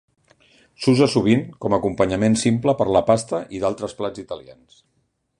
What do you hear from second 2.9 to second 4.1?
a la pasta i d'altres